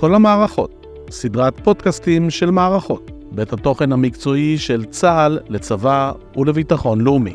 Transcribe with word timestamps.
כל 0.00 0.14
המערכות, 0.14 0.86
סדרת 1.10 1.60
פודקאסטים 1.64 2.30
של 2.30 2.50
מערכות, 2.50 3.10
בית 3.32 3.52
התוכן 3.52 3.92
המקצועי 3.92 4.58
של 4.58 4.84
צה"ל 4.84 5.38
לצבא 5.48 6.12
ולביטחון 6.36 7.00
לאומי. 7.00 7.34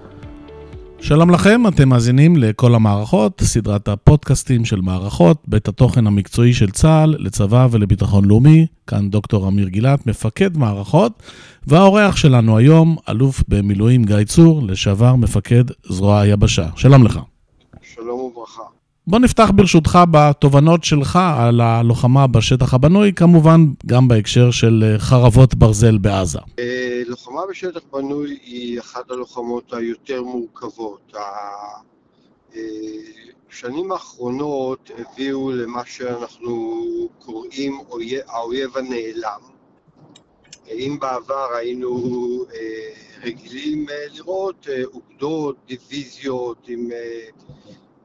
שלום 0.99 1.29
לכם, 1.29 1.67
אתם 1.67 1.89
מאזינים 1.89 2.37
לכל 2.37 2.75
המערכות, 2.75 3.41
סדרת 3.41 3.87
הפודקאסטים 3.87 4.65
של 4.65 4.81
מערכות, 4.81 5.37
בית 5.47 5.67
התוכן 5.67 6.07
המקצועי 6.07 6.53
של 6.53 6.71
צה"ל 6.71 7.15
לצבא 7.19 7.67
ולביטחון 7.71 8.25
לאומי. 8.25 8.67
כאן 8.87 9.09
דוקטור 9.09 9.47
אמיר 9.47 9.67
גילת, 9.67 10.07
מפקד 10.07 10.57
מערכות, 10.57 11.23
והאורח 11.67 12.15
שלנו 12.15 12.57
היום, 12.57 12.95
אלוף 13.09 13.43
במילואים 13.47 14.03
גיא 14.03 14.23
צור, 14.23 14.61
לשעבר 14.63 15.15
מפקד 15.15 15.63
זרוע 15.89 16.19
היבשה. 16.19 16.67
שלום 16.75 17.03
לך. 17.03 17.19
שלום 17.81 18.19
וברכה. 18.19 18.82
בוא 19.07 19.19
נפתח 19.19 19.51
ברשותך 19.55 19.99
בתובנות 20.11 20.83
שלך 20.83 21.19
על 21.37 21.61
הלוחמה 21.61 22.27
בשטח 22.27 22.73
הבנוי, 22.73 23.13
כמובן 23.13 23.65
גם 23.85 24.07
בהקשר 24.07 24.51
של 24.51 24.95
חרבות 24.97 25.55
ברזל 25.55 25.97
בעזה. 25.97 26.39
אה, 26.59 27.01
לוחמה 27.05 27.41
בשטח 27.49 27.81
בנוי 27.93 28.37
היא 28.43 28.79
אחת 28.79 29.11
הלוחמות 29.11 29.73
היותר 29.73 30.23
מורכבות. 30.23 31.13
השנים 33.49 33.91
אה, 33.91 33.95
האחרונות 33.95 34.91
הביאו 34.97 35.51
למה 35.51 35.81
שאנחנו 35.85 36.83
קוראים 37.19 37.79
האויב 38.27 38.77
הנעלם. 38.77 39.41
אם 40.71 40.97
בעבר 41.01 41.47
היינו 41.57 41.99
אה, 42.55 42.59
רגילים 43.23 43.85
לראות 44.13 44.67
אוגדות, 44.85 45.55
דיוויזיות 45.67 46.67
עם 46.67 46.89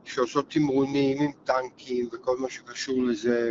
שעושות 0.09 0.51
תמרונים 0.51 1.23
עם 1.23 1.31
טנקים 1.45 2.09
וכל 2.13 2.37
מה 2.39 2.51
שקשור 2.51 3.03
לזה, 3.03 3.51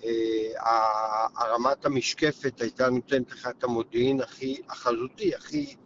והרמת 0.00 1.84
המשקפת 1.84 2.60
הייתה 2.60 2.90
נותנת 2.90 3.30
לך 3.30 3.48
את 3.58 3.64
המודיעין 3.64 4.20
הכי 4.20 4.60
החזותי, 4.68 5.34
הכי 5.34 5.76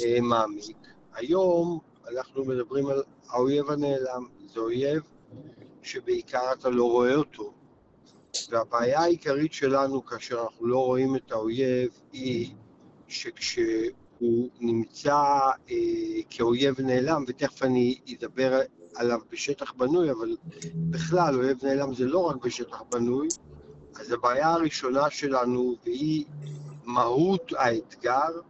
אה, 0.00 0.20
מעמיק. 0.20 0.76
היום 1.14 1.78
אנחנו 2.08 2.44
מדברים 2.44 2.86
על 2.86 3.02
האויב 3.28 3.70
הנעלם, 3.70 4.26
זה 4.54 4.60
אויב 4.60 5.02
שבעיקר 5.82 6.52
אתה 6.52 6.70
לא 6.70 6.84
רואה 6.84 7.14
אותו. 7.14 7.52
והבעיה 8.50 9.00
העיקרית 9.00 9.52
שלנו 9.52 10.04
כאשר 10.06 10.42
אנחנו 10.42 10.66
לא 10.66 10.78
רואים 10.78 11.16
את 11.16 11.32
האויב 11.32 11.90
היא 12.12 12.54
שכשהוא 13.08 14.48
נמצא 14.60 15.16
אה, 15.70 15.76
כאויב 16.30 16.80
נעלם, 16.80 17.24
ותכף 17.28 17.62
אני 17.62 17.98
אדבר 18.12 18.60
עליו 18.96 19.18
בשטח 19.32 19.72
בנוי, 19.72 20.10
אבל 20.10 20.36
בכלל 20.74 21.34
אויב 21.34 21.64
נעלם 21.64 21.94
זה 21.94 22.04
לא 22.04 22.18
רק 22.18 22.36
בשטח 22.44 22.82
בנוי, 22.92 23.28
אז 24.00 24.12
הבעיה 24.12 24.50
הראשונה 24.50 25.10
שלנו, 25.10 25.76
והיא 25.84 26.24
מהות 26.84 27.52
האתגר, 27.56 28.40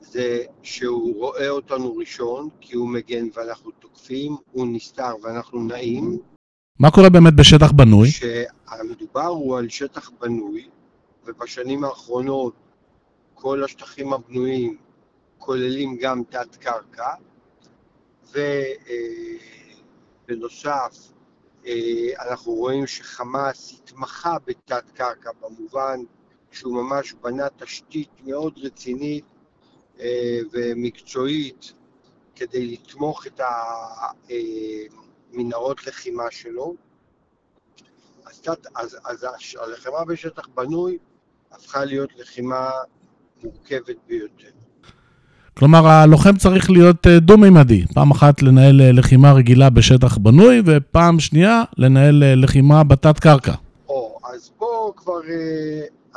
זה 0.00 0.44
שהוא 0.62 1.14
רואה 1.14 1.48
אותנו 1.48 1.96
ראשון, 1.96 2.48
כי 2.60 2.76
הוא 2.76 2.88
מגן 2.88 3.28
ואנחנו 3.34 3.70
תוקפים, 3.70 4.36
הוא 4.52 4.66
נסתר 4.66 5.14
ואנחנו 5.22 5.62
נעים. 5.62 6.18
מה 6.78 6.90
קורה 6.90 7.10
באמת 7.10 7.34
בשטח 7.34 7.72
בנוי? 7.72 8.08
שהמדובר 8.10 9.26
הוא 9.26 9.58
על 9.58 9.68
שטח 9.68 10.10
בנוי, 10.20 10.68
ובשנים 11.26 11.84
האחרונות 11.84 12.54
כל 13.34 13.64
השטחים 13.64 14.12
הבנויים 14.12 14.76
כוללים 15.38 15.96
גם 16.00 16.22
תת-קרקע, 16.30 17.10
ו... 18.32 18.38
בנוסף, 20.26 21.12
אה, 21.66 22.28
אנחנו 22.28 22.52
רואים 22.52 22.86
שחמאס 22.86 23.72
התמחה 23.72 24.36
בתת 24.46 24.90
קרקע 24.94 25.30
במובן 25.40 26.00
שהוא 26.50 26.82
ממש 26.82 27.12
בנה 27.12 27.48
תשתית 27.56 28.10
מאוד 28.24 28.58
רצינית 28.58 29.24
אה, 30.00 30.38
ומקצועית 30.52 31.72
כדי 32.34 32.66
לתמוך 32.66 33.26
את 33.26 33.40
המנהרות 35.32 35.78
אה, 35.78 35.84
לחימה 35.86 36.30
שלו. 36.30 36.74
אז, 38.24 38.42
אז, 38.74 38.96
אז 39.04 39.26
הלחימה 39.58 40.04
בשטח 40.04 40.48
בנוי 40.48 40.98
הפכה 41.50 41.84
להיות 41.84 42.16
לחימה 42.16 42.70
מורכבת 43.42 43.96
ביותר. 44.06 44.65
כלומר, 45.58 45.86
הלוחם 45.86 46.36
צריך 46.36 46.70
להיות 46.70 47.06
אה, 47.06 47.20
דו-מימדי. 47.20 47.84
פעם 47.94 48.10
אחת 48.10 48.42
לנהל 48.42 48.80
אה, 48.80 48.92
לחימה 48.92 49.32
רגילה 49.32 49.70
בשטח 49.70 50.18
בנוי, 50.18 50.62
ופעם 50.66 51.20
שנייה 51.20 51.62
לנהל 51.78 52.22
אה, 52.22 52.34
לחימה 52.34 52.84
בתת-קרקע. 52.84 53.54
או, 53.88 54.18
אז 54.34 54.50
פה 54.58 54.92
כבר 54.96 55.20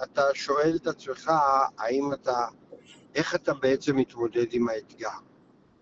אתה 0.04 0.22
שואל 0.34 0.76
את 0.76 0.88
עצמך, 0.88 1.32
האם 1.78 2.14
אתה, 2.14 2.46
איך 3.16 3.36
אתה 3.36 3.54
בעצם 3.54 3.96
מתמודד 3.96 4.46
עם 4.52 4.70
האתגר. 4.70 5.10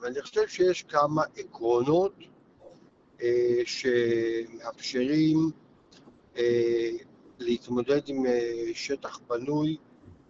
ואני 0.01 0.21
חושב 0.21 0.47
שיש 0.47 0.83
כמה 0.83 1.21
עקרונות 1.37 2.13
אה, 3.21 3.61
שמאפשרים 3.65 5.37
אה, 6.37 6.89
להתמודד 7.39 8.01
עם 8.07 8.25
אה, 8.25 8.69
שטח 8.73 9.19
בנוי 9.29 9.77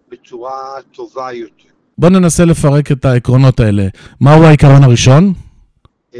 בצורה 0.10 0.82
טובה 0.92 1.32
יותר. 1.34 1.77
בוא 2.00 2.10
ננסה 2.10 2.46
לפרק 2.46 2.92
את 2.92 3.06
העקרונות 3.06 3.60
האלה. 3.60 3.88
מהו 4.22 4.44
העיקרון 4.44 4.84
הראשון? 4.84 5.34
Uh, 6.12 6.16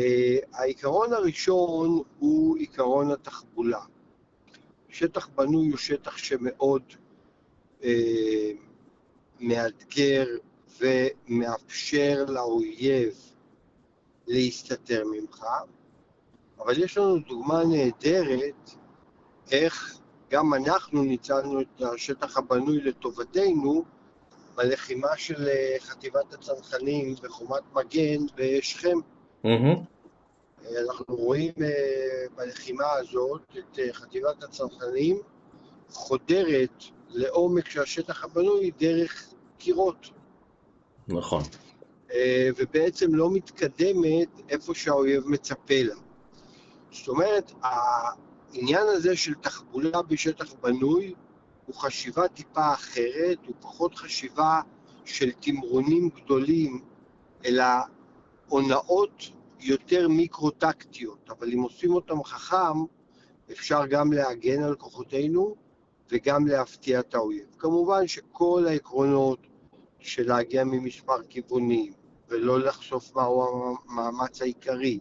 העיקרון 0.54 1.14
הראשון 1.14 2.02
הוא 2.20 2.58
עיקרון 2.58 3.12
התחבולה. 3.12 3.80
שטח 4.90 5.28
בנוי 5.36 5.70
הוא 5.70 5.78
שטח 5.78 6.18
שמאוד 6.18 6.82
uh, 7.82 7.86
מאתגר 9.40 10.26
ומאפשר 10.80 12.26
לאויב 12.28 13.14
להסתתר 14.28 15.04
ממך, 15.12 15.44
אבל 16.60 16.84
יש 16.84 16.98
לנו 16.98 17.20
דוגמה 17.20 17.64
נהדרת 17.64 18.72
איך 19.52 19.98
גם 20.30 20.54
אנחנו 20.54 21.04
ניצלנו 21.04 21.62
את 21.62 21.82
השטח 21.82 22.38
הבנוי 22.38 22.82
לטובתנו 22.82 23.97
בלחימה 24.58 25.18
של 25.18 25.48
אה, 25.48 25.76
חטיבת 25.80 26.34
הצנחנים 26.34 27.16
בחומת 27.24 27.62
מגן 27.74 28.26
בשכם. 28.36 28.98
Mm-hmm. 29.46 29.80
אנחנו 30.82 31.16
רואים 31.16 31.54
אה, 31.62 32.26
בלחימה 32.36 32.92
הזאת 32.92 33.42
את 33.58 33.80
חטיבת 33.92 34.44
הצנחנים 34.44 35.18
חודרת 35.90 36.84
לעומק 37.10 37.70
של 37.70 37.82
השטח 37.82 38.24
הבנוי 38.24 38.72
דרך 38.80 39.34
קירות. 39.58 40.10
נכון. 41.08 41.44
ובעצם 42.58 43.16
לא 43.16 43.32
מתקדמת 43.32 44.30
איפה 44.50 44.76
שהאויב 44.76 45.28
מצפה 45.28 45.84
לה. 45.84 45.96
זאת 46.92 47.08
אומרת, 47.08 47.52
העניין 47.62 48.88
הזה 48.88 49.16
של 49.16 49.34
תחבולה 49.34 50.02
בשטח 50.02 50.54
בנוי 50.54 51.14
הוא 51.68 51.76
חשיבה 51.76 52.28
טיפה 52.28 52.74
אחרת, 52.74 53.38
הוא 53.48 53.56
פחות 53.62 53.96
חשיבה 53.96 54.62
של 55.06 55.32
תמרונים 55.32 56.10
גדולים, 56.10 56.82
אלא 57.46 57.64
הונאות 58.48 59.24
יותר 59.60 60.08
מיקרו-טקטיות, 60.08 61.30
אבל 61.30 61.52
אם 61.54 61.62
עושים 61.62 61.94
אותם 61.94 62.24
חכם, 62.24 62.86
אפשר 63.52 63.86
גם 63.86 64.14
להגן 64.14 64.64
על 64.64 64.76
כוחותינו 64.76 65.56
וגם 66.12 66.48
להפתיע 66.48 67.00
את 67.00 67.16
האויב. 67.16 67.56
כמובן 67.58 68.08
שכל 68.08 68.66
העקרונות 68.68 69.40
של 70.00 70.28
להגיע 70.28 70.64
ממספר 70.64 71.24
כיוונים, 71.30 71.94
ולא 72.30 72.60
לחשוף 72.60 73.16
מהו 73.16 73.76
המאמץ 73.90 74.42
העיקרי, 74.42 75.00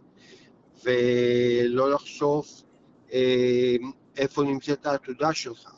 ולא 0.84 1.90
לחשוף 1.90 2.62
אה, 3.12 3.76
איפה 4.16 4.42
נמצאת 4.42 4.86
העתודה 4.86 5.32
שלך, 5.32 5.75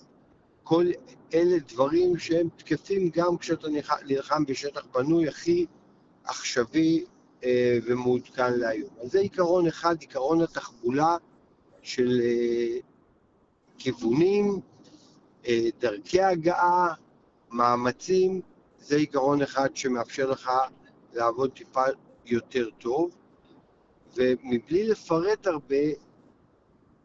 כל 0.69 0.87
אלה 1.35 1.59
דברים 1.59 2.19
שהם 2.19 2.49
תקפים 2.57 3.11
גם 3.13 3.39
כשאתה 3.39 3.69
נלחם 4.07 4.45
בשטח 4.45 4.87
בנוי 4.95 5.29
הכי 5.29 5.67
עכשווי 6.25 7.05
אה, 7.45 7.79
ומעודכן 7.85 8.59
להיום. 8.59 8.91
אז 9.03 9.11
זה 9.11 9.21
עיקרון 9.21 9.67
אחד, 9.67 9.97
עיקרון 10.01 10.41
התחבולה 10.43 11.17
של 11.83 12.21
אה, 12.25 12.79
כיוונים, 13.79 14.61
אה, 15.47 15.69
דרכי 15.81 16.21
הגעה, 16.21 16.95
מאמצים, 17.51 18.41
זה 18.79 18.97
עיקרון 18.97 19.43
אחד 19.43 19.77
שמאפשר 19.77 20.31
לך 20.31 20.51
לעבוד 21.13 21.51
טיפה 21.53 21.85
יותר 22.27 22.69
טוב, 22.79 23.11
ומבלי 24.17 24.89
לפרט 24.89 25.47
הרבה, 25.47 25.85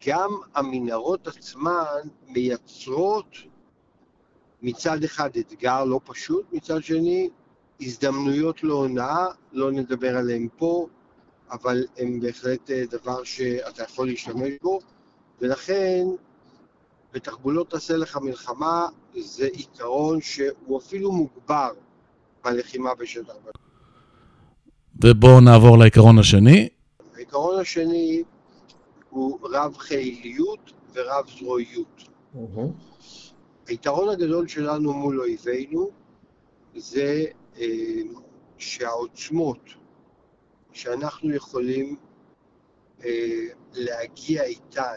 גם 0.07 0.31
המנהרות 0.55 1.27
עצמן 1.27 1.99
מייצרות 2.27 3.52
מצד 4.63 5.03
אחד 5.03 5.29
אתגר 5.39 5.83
לא 5.83 5.99
פשוט, 6.05 6.45
מצד 6.51 6.83
שני 6.83 7.29
הזדמנויות 7.81 8.63
להונאה, 8.63 9.25
לא 9.53 9.71
נדבר 9.71 10.17
עליהן 10.17 10.47
פה, 10.57 10.87
אבל 11.51 11.85
הן 11.97 12.19
בהחלט 12.19 12.71
אה, 12.71 12.83
דבר 12.89 13.23
שאתה 13.23 13.83
יכול 13.83 14.07
להשתמש 14.07 14.51
בו, 14.61 14.79
ולכן 15.41 16.05
בתחבולות 17.13 17.69
תעשה 17.69 17.97
לך 17.97 18.17
מלחמה 18.17 18.87
זה 19.19 19.45
עיקרון 19.45 20.21
שהוא 20.21 20.79
אפילו 20.79 21.11
מוגבר 21.11 21.69
בלחימה 22.43 22.95
בשטח. 22.95 23.33
ובואו 25.03 25.41
נעבור 25.41 25.77
לעיקרון 25.77 26.19
השני. 26.19 26.69
העיקרון 27.15 27.59
השני 27.59 28.23
הוא 29.09 29.39
רב 29.43 29.77
חיליות 29.77 30.71
ורב 30.93 31.25
זרועיות. 31.39 32.03
Mm-hmm. 32.35 32.93
היתרון 33.67 34.09
הגדול 34.09 34.47
שלנו 34.47 34.93
מול 34.93 35.19
אויבינו 35.19 35.91
זה 36.75 37.25
אה, 37.57 38.01
שהעוצמות 38.57 39.61
שאנחנו 40.71 41.33
יכולים 41.33 41.95
אה, 43.05 43.45
להגיע 43.73 44.43
איתן 44.43 44.95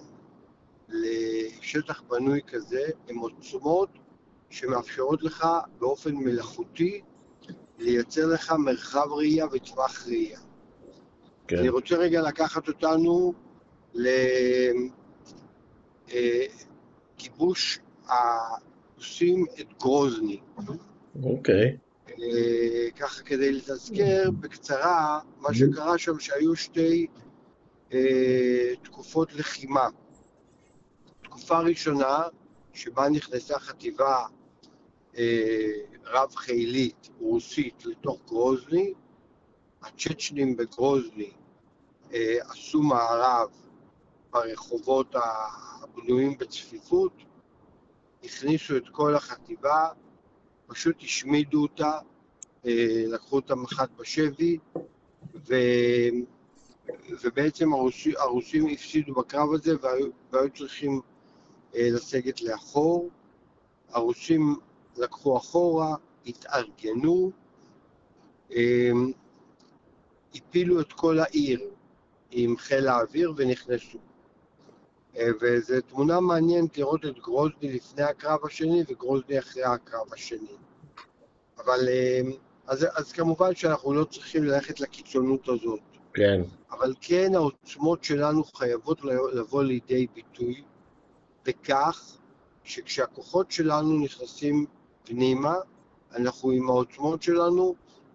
לשטח 0.89 2.03
בנוי 2.03 2.41
כזה, 2.47 2.83
הן 3.09 3.17
עוצמות 3.17 3.89
שמאפשרות 4.51 5.23
לך 5.23 5.47
באופן 5.79 6.15
מלאכותי 6.15 7.01
לייצר 7.79 8.27
לך 8.27 8.53
מרחב 8.53 9.13
ראייה 9.13 9.47
וטווח 9.53 10.07
ראייה. 10.07 10.41
כן. 11.49 11.59
אני 11.59 11.69
רוצה 11.69 11.97
רגע 11.97 12.23
לקחת 12.23 12.69
אותנו 12.69 13.33
לכיבוש 17.19 17.81
הרוסים 18.09 19.45
את 19.61 19.67
גרוזני. 19.81 20.41
אוקיי. 21.23 21.77
אה, 22.09 22.91
ככה 22.97 23.23
כדי 23.23 23.53
לתזכר 23.53 24.31
בקצרה, 24.41 25.21
מה 25.41 25.55
שקרה 25.55 25.99
שם 25.99 26.19
שהיו 26.19 26.57
שתי 26.57 27.07
אה, 27.93 28.73
תקופות 28.83 29.33
לחימה. 29.35 29.89
תקופה 31.23 31.61
ראשונה, 31.61 32.23
שבה 32.73 33.09
נכנסה 33.09 33.59
חטיבה 33.59 34.25
אה, 35.19 35.73
רב-חילית 36.05 37.11
רוסית 37.21 37.87
לתוך 37.87 38.21
גרוזני, 38.27 38.93
הצ'צ'נים 39.83 40.57
בגרוזני 40.57 41.31
אה, 42.13 42.37
עשו 42.49 42.83
מערב 42.83 43.51
ברחובות 44.31 45.15
הבנויים 45.83 46.39
בצפיפות, 46.39 47.13
הכניסו 48.27 48.77
את 48.77 48.89
כל 48.89 49.15
החטיבה, 49.15 49.89
פשוט 50.67 50.97
השמידו 51.03 51.63
אותה, 51.63 51.99
אה, 52.67 53.05
לקחו 53.07 53.37
אותה 53.37 53.55
מח"ט 53.55 53.91
בשבי, 53.99 54.59
ו... 55.35 55.55
ובעצם 57.23 57.73
הרוסים, 57.73 58.13
הרוסים 58.19 58.67
הפסידו 58.67 59.15
בקרב 59.15 59.53
הזה 59.53 59.75
והיו, 59.83 60.07
והיו 60.33 60.51
צריכים 60.51 61.01
אה, 61.75 61.89
לסגת 61.93 62.43
לאחור. 62.43 63.11
הרוסים 63.89 64.57
לקחו 64.97 65.37
אחורה, 65.37 65.95
התארגנו, 66.27 67.31
אה, 68.53 68.91
הפילו 70.35 70.81
את 70.81 70.93
כל 70.93 71.19
העיר 71.19 71.61
עם 72.31 72.57
חיל 72.57 72.89
האוויר 72.89 73.33
ונכנסו. 73.37 73.99
אה, 75.17 75.29
וזו 75.41 75.75
תמונה 75.81 76.21
מעניינת 76.21 76.79
לראות 76.79 77.05
את 77.05 77.19
גרוזני 77.19 77.73
לפני 77.73 78.03
הקרב 78.03 78.45
השני 78.45 78.83
וגרוזני 78.89 79.39
אחרי 79.39 79.63
הקרב 79.65 80.13
השני. 80.13 80.57
אבל 81.59 81.89
אה, 81.89 82.21
אז, 82.67 82.87
אז 82.95 83.13
כמובן 83.13 83.55
שאנחנו 83.55 83.95
לא 83.95 84.05
צריכים 84.05 84.45
ללכת 84.45 84.81
לקיצונות 84.81 85.49
הזאת. 85.49 85.81
כן. 86.15 86.43
אבל 86.71 86.95
כן 87.01 87.35
העוצמות 87.35 88.05
שלנו 88.05 88.45
חייבות 88.45 89.05
לבוא 89.33 89.63
לידי 89.63 90.07
ביטוי 90.15 90.63
בכך 91.45 92.17
שכשהכוחות 92.65 93.51
שלנו 93.51 93.99
נכנסים 93.99 94.67
פנימה, 95.05 95.55
אנחנו 96.17 96.51
עם 96.51 96.69
העוצמות 96.69 97.23
שלנו 97.23 97.75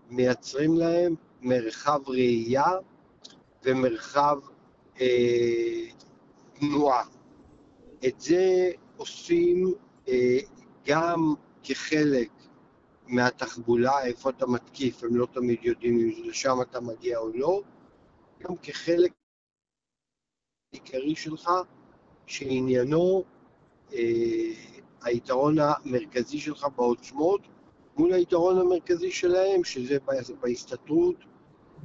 מייצרים 0.10 0.78
להם 0.78 1.16
מרחב 1.42 2.00
ראייה 2.08 2.72
ומרחב 3.64 4.38
אה, 5.02 5.86
תנועה. 6.62 7.04
את 8.08 8.22
זה 8.22 8.72
עושים 8.98 9.74
אה, 10.08 10.38
גם 10.86 11.34
כחלק 11.64 12.30
מהתחבולה, 13.08 14.04
איפה 14.04 14.30
אתה 14.30 14.48
מתקיף, 14.48 15.04
הם 15.04 15.16
לא 15.16 15.28
תמיד 15.34 15.60
יודעים 15.62 16.00
אם 16.00 16.24
לשם 16.30 16.58
אתה 16.62 16.82
מגיע 16.82 17.18
או 17.18 17.30
לא, 17.34 17.62
גם 18.40 18.58
כחלק 18.58 19.12
עיקרי 20.72 21.16
שלך, 21.16 21.50
שעניינו 22.26 23.24
אה, 23.94 24.54
היתרון 25.02 25.56
המרכזי 25.60 26.40
שלך 26.40 26.68
בעוצמות, 26.76 27.42
מול 27.98 28.14
היתרון 28.14 28.58
המרכזי 28.60 29.12
שלהם, 29.12 29.64
שזה 29.64 29.98
בהסתתרות 30.42 31.16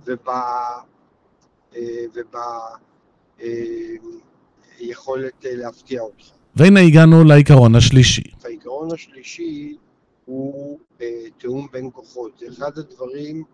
וב... 0.05 0.29
אה, 1.77 2.05
וביכולת 2.13 2.37
אה, 3.41 3.97
להפתיע 5.45 6.01
אותך. 6.01 6.25
והנה 6.57 6.81
הגענו 6.81 7.25
לעיקרון 7.25 7.75
השלישי. 7.75 8.23
העיקרון 8.45 8.89
השלישי 8.93 9.77
הוא 10.25 10.79
אה, 11.01 11.07
תיאום 11.39 11.69
בין 11.73 11.91
כוחות. 11.93 12.39
זה 12.39 12.47
אחד 12.49 12.79
הדברים 12.79 13.45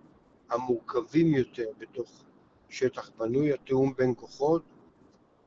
המורכבים 0.51 1.35
יותר 1.35 1.67
בתוך 1.79 2.23
שטח 2.69 3.11
בנוי, 3.19 3.53
התיאום 3.53 3.93
בין 3.99 4.15
כוחות, 4.17 4.63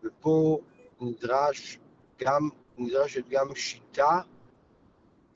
ופה 0.04 0.60
נדרש 1.01 1.80
גם, 2.22 2.50
נדרשת 2.77 3.24
גם 3.30 3.56
שיטה 3.56 4.19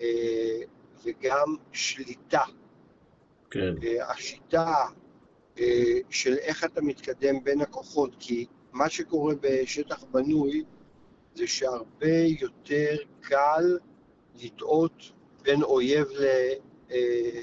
אה, 0.01 0.59
וגם 1.03 1.55
שליטה. 1.71 2.43
כן. 3.51 3.73
אה, 3.83 4.11
השיטה 4.11 4.73
אה, 5.59 5.93
של 6.09 6.35
איך 6.37 6.63
אתה 6.63 6.81
מתקדם 6.81 7.43
בין 7.43 7.61
הכוחות, 7.61 8.15
כי 8.19 8.45
מה 8.73 8.89
שקורה 8.89 9.33
בשטח 9.41 10.03
בנוי 10.03 10.63
זה 11.35 11.47
שהרבה 11.47 12.17
יותר 12.39 12.97
קל 13.21 13.77
לטעות 14.35 15.11
בין 15.41 15.63
אויב 15.63 16.07
ל... 16.07 16.25
אה, 16.91 17.41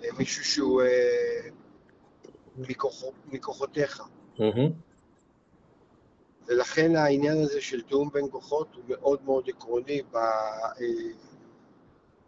למישהו 0.00 0.44
שהוא 0.44 0.82
אה, 0.82 1.48
מכוח, 2.56 3.02
מכוחותיך. 3.26 4.02
Mm-hmm. 4.36 4.70
ולכן 6.46 6.96
העניין 6.96 7.42
הזה 7.42 7.60
של 7.60 7.82
תיאום 7.82 8.10
בין 8.12 8.30
כוחות 8.30 8.74
הוא 8.74 8.84
מאוד 8.88 9.22
מאוד 9.24 9.48
עקרוני 9.48 10.02
ב, 10.02 10.16
אה, 10.16 10.72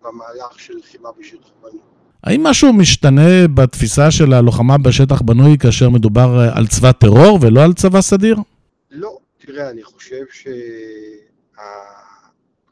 במהלך 0.03 0.61
של 0.61 0.77
לחימה 0.77 1.13
בשטח 1.13 1.51
בנוי. 1.61 1.81
האם 2.25 2.43
משהו 2.43 2.73
משתנה 2.73 3.49
בתפיסה 3.55 4.11
של 4.11 4.33
הלוחמה 4.33 4.79
בשטח 4.79 5.23
בנוי 5.23 5.59
כאשר 5.59 5.89
מדובר 5.89 6.51
על 6.55 6.67
צבא 6.67 6.93
טרור 6.93 7.39
ולא 7.43 7.65
על 7.65 7.73
צבא 7.73 8.01
סדיר? 8.01 8.37
לא, 8.91 9.19
תראה, 9.39 9.71
אני 9.71 9.83
חושב 9.83 10.25
ש... 10.33 10.47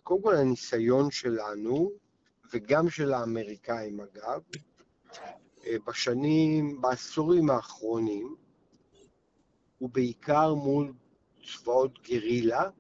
קודם 0.03 0.23
כל 0.23 0.37
הניסיון 0.37 1.11
שלנו, 1.11 1.91
וגם 2.53 2.91
של 2.91 3.13
האמריקאים 3.13 4.01
אגב, 4.01 4.41
אה, 5.67 5.77
בשנים, 5.87 6.81
בעשורים 6.81 7.51
האחרונים, 7.51 8.37
הוא 9.79 9.91
בעיקר 9.93 10.55
מול 10.55 10.93
צבאות 11.47 11.99
גרילה, 12.09 12.71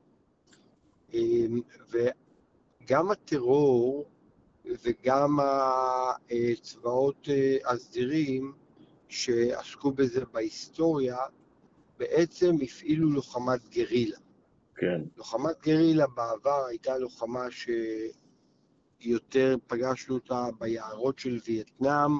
אה, 1.14 1.46
וגם 1.90 3.10
הטרור 3.10 4.10
וגם 4.64 5.38
הצבאות 6.30 7.28
אה, 7.28 7.56
הסדירים 7.66 8.52
שעסקו 9.08 9.92
בזה 9.92 10.24
בהיסטוריה, 10.32 11.16
בעצם 11.98 12.56
הפעילו 12.62 13.10
לוחמת 13.10 13.68
גרילה. 13.68 14.18
כן. 14.76 15.02
לוחמת 15.16 15.60
גרילה 15.62 16.06
בעבר 16.06 16.64
הייתה 16.68 16.98
לוחמה 16.98 17.46
שיותר 19.00 19.56
פגשנו 19.66 20.14
אותה 20.14 20.46
ביערות 20.58 21.18
של 21.18 21.38
וייטנאם 21.46 22.18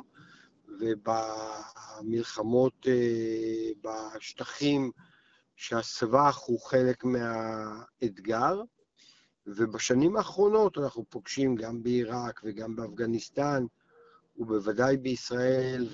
ובמלחמות 2.01 2.87
אה, 2.89 3.71
בשטחים 4.15 4.91
שהסבך 5.57 6.37
הוא 6.37 6.61
חלק 6.61 7.05
מהאתגר. 7.05 8.63
ובשנים 9.57 10.17
האחרונות 10.17 10.79
אנחנו 10.79 11.05
פוגשים 11.09 11.55
גם 11.55 11.83
בעיראק 11.83 12.41
וגם 12.45 12.77
באפגניסטן, 12.77 13.65
ובוודאי 14.37 14.97
בישראל 14.97 15.89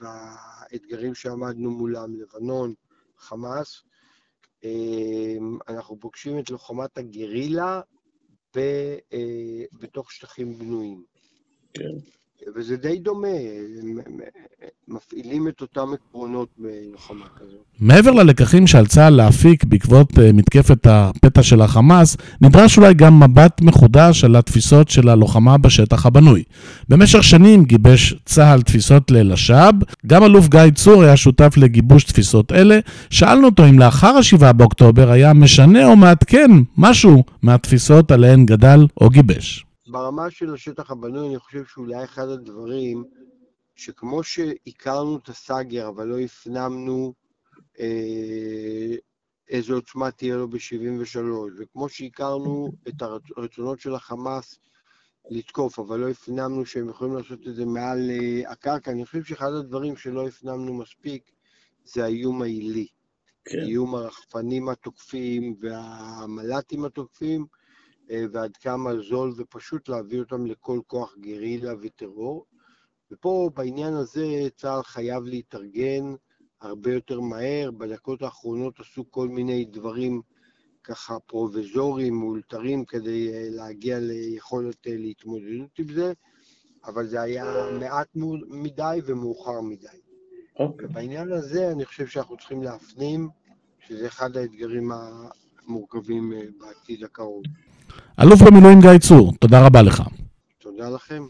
ובאתגרים 0.00 1.14
שעמדנו 1.14 1.70
מולם, 1.70 2.16
לבנון, 2.16 2.74
חמאס, 3.18 3.82
אמ, 4.64 5.58
אנחנו 5.68 6.00
פוגשים 6.00 6.38
את 6.38 6.50
לוחמת 6.50 6.98
הגרילה 6.98 7.80
אה, 8.56 8.96
בתוך 9.72 10.12
שטחים 10.12 10.58
בנויים. 10.58 11.04
כן. 11.74 11.98
וזה 12.56 12.76
די 12.76 12.98
דומה, 12.98 13.28
מפעילים 14.88 15.48
את 15.48 15.60
אותם 15.60 15.88
עקרונות 15.92 16.48
בלוחמה 16.58 17.24
כזאת. 17.36 17.60
מעבר 17.80 18.10
ללקחים 18.10 18.66
שעל 18.66 18.86
צה"ל 18.86 19.14
להפיק 19.14 19.64
בעקבות 19.64 20.18
אה, 20.18 20.32
מתקפת 20.32 20.86
הפתע 20.86 21.42
של 21.42 21.60
החמאס, 21.60 22.16
נדרש 22.40 22.78
אולי 22.78 22.94
גם 22.94 23.20
מבט 23.20 23.60
מחודש 23.60 24.24
על 24.24 24.36
התפיסות 24.36 24.88
של 24.88 25.08
הלוחמה 25.08 25.58
בשטח 25.58 26.06
הבנוי. 26.06 26.42
במשך 26.88 27.24
שנים 27.24 27.64
גיבש 27.64 28.14
צה"ל 28.24 28.62
תפיסות 28.62 29.10
ללש"ב, 29.10 29.72
גם 30.06 30.24
אלוף 30.24 30.48
גיא 30.48 30.60
צור 30.74 31.02
היה 31.02 31.16
שותף 31.16 31.54
לגיבוש 31.56 32.04
תפיסות 32.04 32.52
אלה. 32.52 32.78
שאלנו 33.10 33.46
אותו 33.46 33.68
אם 33.68 33.78
לאחר 33.78 34.16
ה-7 34.16 34.52
באוקטובר 34.52 35.10
היה 35.10 35.32
משנה 35.32 35.86
או 35.86 35.96
מעדכן 35.96 36.50
משהו 36.78 37.24
מהתפיסות 37.42 38.10
עליהן 38.10 38.46
גדל 38.46 38.86
או 39.00 39.10
גיבש. 39.10 39.64
ברמה 39.94 40.30
של 40.30 40.54
השטח 40.54 40.90
הבנוי, 40.90 41.28
אני 41.28 41.38
חושב 41.38 41.64
שאולי 41.64 42.04
אחד 42.04 42.28
הדברים, 42.28 43.04
שכמו 43.76 44.22
שהכרנו 44.22 45.16
את 45.16 45.28
הסאגר, 45.28 45.88
אבל 45.88 46.06
לא 46.06 46.18
הפנמנו 46.18 47.14
אה, 47.80 48.96
איזו 49.48 49.74
עוצמה 49.74 50.10
תהיה 50.10 50.36
לו 50.36 50.48
ב-73, 50.48 51.18
וכמו 51.58 51.88
שהכרנו 51.88 52.72
את 52.88 53.02
הרצונות 53.36 53.80
של 53.80 53.94
החמאס 53.94 54.58
לתקוף, 55.30 55.78
אבל 55.78 56.00
לא 56.00 56.08
הפנמנו 56.08 56.66
שהם 56.66 56.88
יכולים 56.88 57.14
לעשות 57.14 57.46
את 57.48 57.54
זה 57.54 57.64
מעל 57.64 58.10
אה, 58.10 58.50
הקרקע, 58.50 58.90
אני 58.90 59.06
חושב 59.06 59.24
שאחד 59.24 59.52
הדברים 59.52 59.96
שלא 59.96 60.28
הפנמנו 60.28 60.74
מספיק 60.74 61.30
זה 61.84 62.04
האיום 62.04 62.42
העילי. 62.42 62.86
כן. 63.44 63.58
איום 63.58 63.94
הרחפנים 63.94 64.68
התוקפים 64.68 65.56
והמל"טים 65.60 66.84
התוקפים, 66.84 67.46
ועד 68.08 68.56
כמה 68.56 68.90
זול 68.96 69.34
ופשוט 69.36 69.88
להביא 69.88 70.20
אותם 70.20 70.46
לכל 70.46 70.80
כוח 70.86 71.14
גרילה 71.18 71.72
וטרור. 71.80 72.46
ופה 73.10 73.50
בעניין 73.54 73.94
הזה 73.94 74.48
צה"ל 74.56 74.82
חייב 74.82 75.24
להתארגן 75.24 76.14
הרבה 76.60 76.92
יותר 76.94 77.20
מהר. 77.20 77.70
בדקות 77.70 78.22
האחרונות 78.22 78.80
עשו 78.80 79.10
כל 79.10 79.28
מיני 79.28 79.64
דברים 79.64 80.22
ככה 80.84 81.20
פרוביזוריים, 81.20 82.14
מאולתרים, 82.14 82.84
כדי 82.84 83.32
אה, 83.32 83.46
להגיע 83.50 83.98
ליכולת 83.98 84.86
אה, 84.86 84.96
להתמודדות 84.96 85.78
עם 85.78 85.92
זה, 85.94 86.12
אבל 86.84 87.06
זה 87.06 87.20
היה 87.20 87.44
מעט 87.80 88.08
מדי 88.48 89.00
ומאוחר 89.06 89.60
מדי. 89.60 89.86
Okay. 89.86 90.60
אוקיי. 90.60 90.86
ובעניין 90.86 91.32
הזה 91.32 91.70
אני 91.70 91.84
חושב 91.84 92.06
שאנחנו 92.06 92.36
צריכים 92.36 92.62
להפנים 92.62 93.28
שזה 93.86 94.06
אחד 94.06 94.36
האתגרים 94.36 94.90
המורכבים 94.92 96.32
בעתיד 96.58 97.04
הקרוב. 97.04 97.42
אלוף 98.20 98.42
במילואים 98.42 98.80
גיא 98.80 98.98
צור, 98.98 99.32
תודה 99.40 99.66
רבה 99.66 99.82
לך. 99.82 100.02
תודה 100.62 100.90
לכם. 100.94 101.22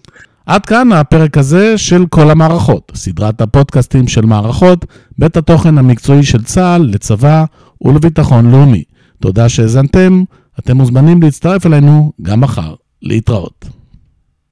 עד 0.47 0.67
כאן 0.67 0.93
הפרק 0.93 1.39
הזה 1.39 1.79
של 1.79 2.07
כל 2.11 2.31
המערכות, 2.31 2.93
סדרת 2.95 3.41
הפודקאסטים 3.41 4.09
של 4.09 4.25
מערכות, 4.25 4.85
בית 5.19 5.37
התוכן 5.37 5.79
המקצועי 5.79 6.23
של 6.23 6.45
צה"ל 6.45 6.83
לצבא 6.83 7.45
ולביטחון 7.81 8.51
לאומי. 8.51 8.83
תודה 9.21 9.49
שהאזנתם, 9.49 10.25
אתם 10.59 10.77
מוזמנים 10.77 11.23
להצטרף 11.23 11.67
אלינו 11.67 12.13
גם 12.23 12.41
מחר. 12.41 12.75
להתראות. 13.05 13.69